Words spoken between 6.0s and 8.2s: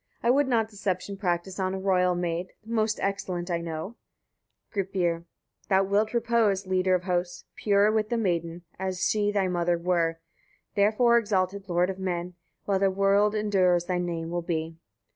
repose, leader of hosts! pure with the